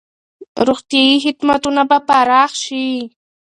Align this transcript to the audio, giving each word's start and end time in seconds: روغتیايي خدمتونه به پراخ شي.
روغتیايي 0.67 1.15
خدمتونه 1.25 1.81
به 1.89 1.97
پراخ 2.07 2.51
شي. 2.63 2.85